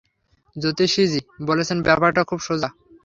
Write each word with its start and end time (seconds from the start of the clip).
জ্যোতিষীজি 0.55 1.19
বলেছেন 1.47 1.77
ব্যাপারটা 1.87 2.21
খুব 2.23 2.39
সোজা। 2.47 2.69